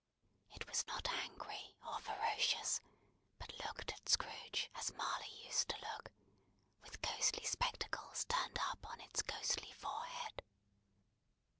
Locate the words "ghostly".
7.03-7.43, 9.21-9.71